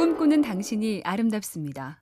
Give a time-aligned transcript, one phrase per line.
[0.00, 2.00] 꿈꾸는 당신이 아름답습니다.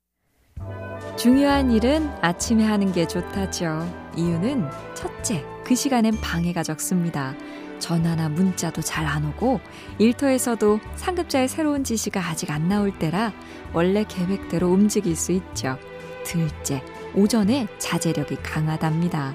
[1.17, 4.13] 중요한 일은 아침에 하는 게 좋다죠.
[4.15, 7.35] 이유는 첫째, 그 시간엔 방해가 적습니다.
[7.79, 9.59] 전화나 문자도 잘 안 오고
[9.97, 13.33] 일터에서도 상급자의 새로운 지시가 아직 안 나올 때라
[13.73, 15.77] 원래 계획대로 움직일 수 있죠.
[16.23, 16.81] 둘째,
[17.13, 19.33] 오전에 자제력이 강하답니다.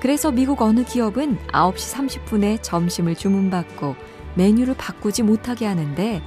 [0.00, 3.96] 그래서 미국 어느 기업은 9시 30분에 점심을 주문받고
[4.34, 6.20] 메뉴를 바꾸지 못하게 하는데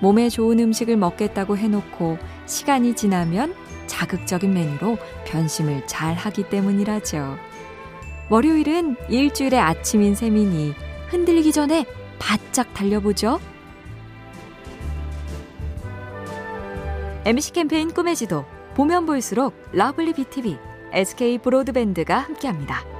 [0.00, 3.54] 몸에 좋은 음식을 먹겠다고 해놓고 시간이 지나면
[3.86, 7.36] 자극적인 메뉴로 변심을 잘 하기 때문이라죠.
[8.28, 10.74] 월요일은 일주일의 아침인 셈이니
[11.08, 11.86] 흔들리기 전에
[12.18, 13.40] 바짝 달려보죠.
[17.24, 20.58] MC 캠페인 꿈의 지도 보면 볼수록 lovely BTV,
[20.92, 22.95] SK 브로드밴드가 함께합니다.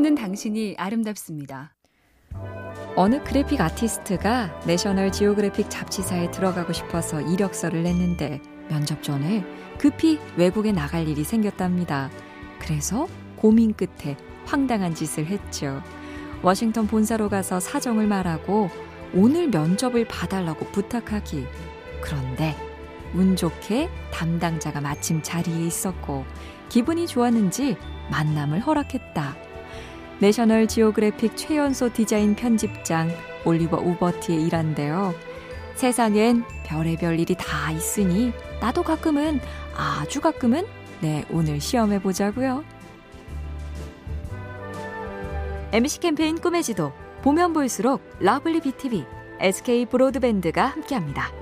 [0.00, 1.74] 꿈꾸는 당신이 아름답습니다.
[2.96, 9.44] 어느 그래픽 아티스트가 내셔널 지오그래픽 잡지사에 들어가고 싶어서 이력서를 냈는데 면접 전에
[9.78, 12.10] 급히 외국에 나갈 일이 생겼답니다.
[12.58, 15.82] 그래서 고민 끝에 황당한 짓을 했죠.
[16.42, 18.70] 워싱턴 본사로 가서 사정을 말하고
[19.12, 21.44] 오늘 면접을 봐달라고 부탁하기.
[22.00, 22.56] 그런데
[23.14, 26.24] 운 좋게 담당자가 마침 자리에 있었고
[26.70, 27.76] 기분이 좋았는지
[28.10, 29.49] 만남을 허락했다.
[30.20, 33.08] 내셔널 지오그래픽 최연소 디자인 편집장
[33.46, 35.14] 올리버 우버티의 일환데요.
[35.76, 39.40] 세상엔 별의별 일이 다 있으니 나도 가끔은
[39.74, 40.66] 아주 가끔은
[41.00, 42.62] 네 오늘 시험해 보자고요.
[45.72, 49.06] MC 캠페인 꿈의 지도 보면 볼수록 lovely BTV,
[49.40, 51.39] SK 브로드밴드가 함께합니다.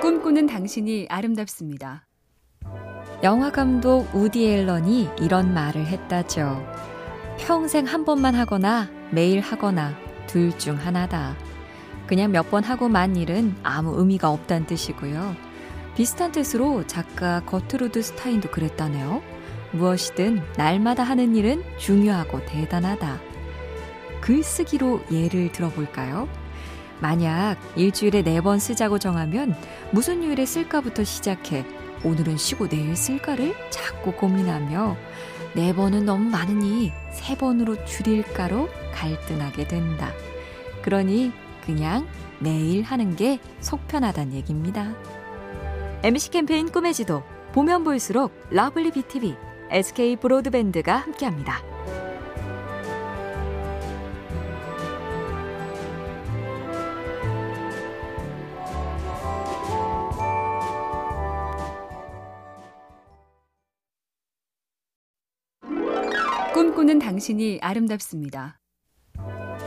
[0.00, 2.06] 꿈꾸는 당신이 아름답습니다.
[3.22, 6.64] 영화 감독 우디 앨런이 이런 말을 했다죠.
[7.38, 9.94] 평생 한 번만 하거나 매일 하거나
[10.26, 11.36] 둘 중 하나다.
[12.06, 15.34] 그냥 몇 번 하고 만 일은 아무 의미가 없다는 뜻이고요.
[15.96, 19.22] 비슷한 뜻으로 작가 거트루드 스타인도 그랬다네요.
[19.72, 23.20] 무엇이든 날마다 하는 일은 중요하고 대단하다.
[24.20, 26.28] 글쓰기로 예를 들어볼까요?
[27.00, 29.54] 만약 일주일에 네 번 쓰자고 정하면
[29.90, 31.64] 무슨 요일에 쓸까부터 시작해
[32.04, 34.96] 오늘은 쉬고 내일 쓸까를 자꾸 고민하며
[35.54, 40.12] 네 번은 너무 많으니 세 번으로 줄일까로 갈등하게 된다.
[40.82, 41.32] 그러니
[41.66, 42.06] 그냥
[42.38, 44.94] 매일 하는 게 속편하단 얘기입니다.
[46.02, 47.22] MC 캠페인 꿈의 지도
[47.52, 49.36] 보면 볼수록 lovely BTV,
[49.70, 51.69] SK 브로드밴드가 함께합니다.
[66.80, 68.58] 꿈꾸는 당신이 아름답습니다.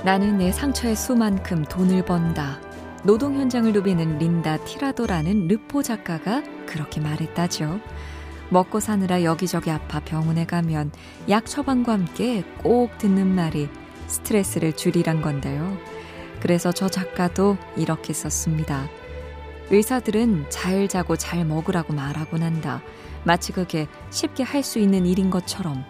[0.03, 2.59] 나는 내 상처의 수만큼 돈을 번다.
[3.03, 7.79] 노동 현장을 누비는 린다 티라도라는 르포 작가가 그렇게 말했다죠.
[8.49, 10.91] 먹고 사느라 여기저기 아파 병원에 가면
[11.29, 13.69] 약 처방과 함께 꼭 듣는 말이
[14.07, 15.77] 스트레스를 줄이란 건데요.
[16.39, 18.87] 그래서 저 작가도 이렇게 썼습니다.
[19.69, 22.81] 의사들은 잘 자고 잘 먹으라고 말하곤 한다.
[23.23, 25.85] 마치 그게 쉽게 할 수 있는 일인 것처럼.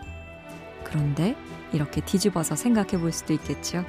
[0.94, 1.36] 그런데
[1.72, 3.84] 이렇게 뒤집어서 생각해 볼 수도 있겠죠.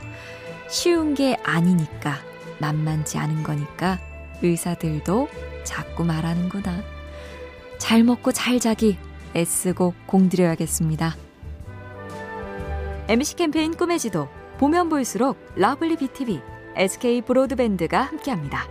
[0.70, 2.16] 쉬운 게 아니니까,
[2.60, 4.00] 만만치 않은 거니까
[4.42, 5.28] 의사들도
[5.64, 6.82] 자꾸 말하는구나.
[7.76, 8.96] 잘 먹고 잘 자기
[9.36, 11.14] 애쓰고 공들여야겠습니다.
[13.08, 16.40] MC 캠페인 꿈의 지도 보면 볼수록 lovely BTV,
[16.76, 18.66] SK 브로드밴드가 함께합니다.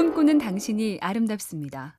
[0.00, 1.98] 꿈꾸는 당신이 아름답습니다.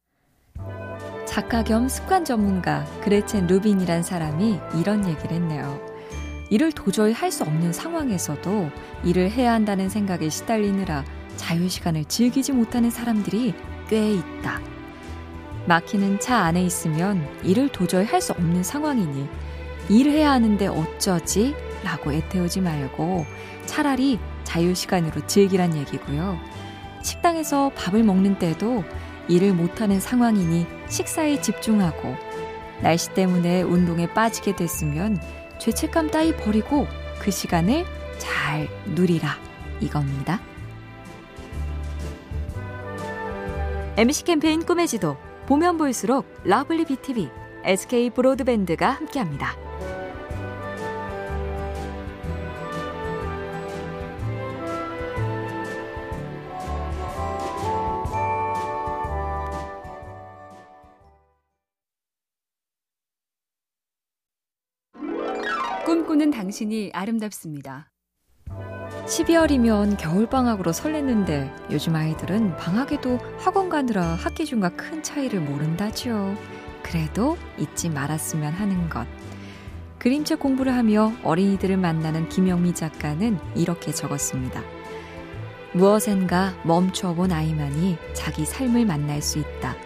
[1.28, 5.80] 작가 겸 습관 전문가 그레첸 루빈이란 사람이 이런 얘기를 했네요.
[6.50, 8.72] 일을 도저히 할 수 없는 상황에서도
[9.04, 11.06] 일을 해야 한다는 생각에 시달리느라
[11.38, 13.54] 자유시간을 즐기지 못하는 사람들이
[13.88, 14.60] 꽤 있다.
[15.68, 19.28] 막히는 차 안에 있으면 일을 도저히 할 수 없는 상황이니
[19.90, 21.54] 일해야 하는데 어쩌지?
[21.84, 23.28] 라고 애태우지 말고
[23.68, 26.40] 차라리 자유시간으로 즐기란 얘기고요.
[27.02, 28.84] 식당에서 밥을 먹는 때도
[29.28, 32.16] 일을 못하는 상황이니 식사에 집중하고
[32.82, 35.22] 날씨 때문에 운동에 빠지게 됐으면
[35.60, 36.88] 죄책감 따위 버리고
[37.20, 37.86] 그 시간을
[38.18, 39.38] 잘 누리라
[39.80, 40.42] 이겁니다.
[43.98, 47.30] MC 캠페인 꿈의 지도 보면 볼수록 lovely BTV,
[47.66, 49.61] SK 브로드밴드가 함께합니다.
[66.12, 67.90] 꿈꾸는 당신이 아름답습니다.
[69.06, 76.36] 12월이면 겨울방학으로 설렜는데 요즘 아이들은 방학에도 학원 가느라 학기 중과 큰 차이를 모른다죠.
[76.84, 79.08] 그래도 잊지 말았으면 하는 것.
[80.00, 84.62] 그림책 공부를 하며 어린이들을 만나는 김영미 작가는 이렇게 적었습니다.
[85.74, 89.78] 무엇엔가 멈춰본 아이만이 자기 삶을 만날 수 있다.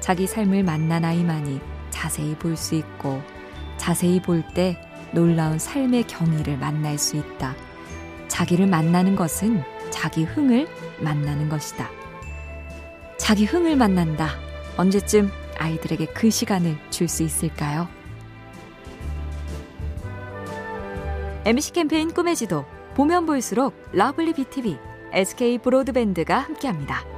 [0.00, 1.60] 자기 삶을 만난 아이만이
[1.90, 3.20] 자세히 볼 수 있고
[3.76, 7.54] 자세히 볼 때 놀라운 삶의 경이를 만날 수 있다.
[8.28, 10.68] 자기를 만나는 것은 자기 흥을
[11.00, 11.90] 만나는 것이다.
[13.16, 14.30] 자기 흥을 만난다.
[14.76, 17.88] 언제쯤 아이들에게 그 시간을 줄 수 있을까요?
[21.44, 22.64] MC 캠페인 꿈의 지도
[22.94, 24.78] 보면 볼수록 lovely BTV,
[25.12, 27.17] SK 브로드밴드가 함께합니다.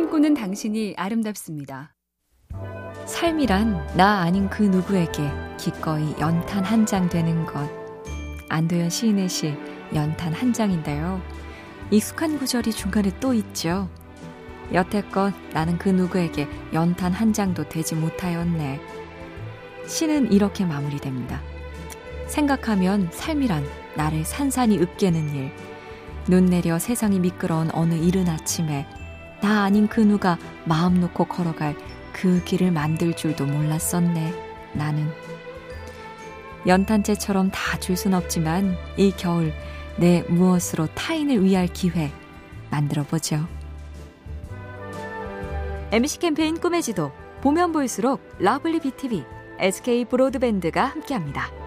[0.00, 1.94] 꿈꾸는 당신이 아름답습니다.
[3.04, 7.68] 삶이란 나 아닌 그 누구에게 기꺼이 연탄 한 장 되는 것.
[8.48, 9.54] 안도현 시인의 시
[9.94, 11.20] 연탄 한 장인데요.
[11.90, 13.90] 익숙한 구절이 중간에 또 있죠.
[14.72, 18.80] 여태껏 나는 그 누구에게 연탄 한 장도 되지 못하였네.
[19.86, 21.42] 시는 이렇게 마무리됩니다.
[22.26, 23.66] 생각하면 삶이란
[23.96, 25.52] 나를 산산이 으깨는 일.
[26.26, 28.86] 눈 내려 세상이 미끄러운 어느 이른 아침에
[29.42, 31.74] 나 아닌 그 누가 마음 놓고 걸어갈
[32.12, 34.34] 그 길을 만들 줄도 몰랐었네.
[34.74, 35.10] 나는.
[36.66, 39.52] 연탄재처럼 다 줄 순 없지만 이 겨울
[39.96, 42.12] 내 무엇으로 타인을 위할 기회
[42.70, 43.46] 만들어 보죠.
[45.92, 47.10] MC 캠페인 꿈의 지도
[47.40, 49.24] 보면 볼수록 lovely BTV,
[49.58, 51.59] SK 브로드밴드가 함께합니다.